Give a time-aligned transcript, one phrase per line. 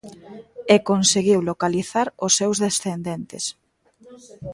[0.73, 3.43] E conseguiu localizar os seus descendentes.